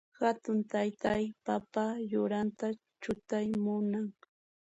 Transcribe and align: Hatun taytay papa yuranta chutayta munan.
Hatun 0.19 0.57
taytay 0.71 1.23
papa 1.45 1.83
yuranta 2.11 2.67
chutayta 3.01 3.59
munan. 3.63 4.05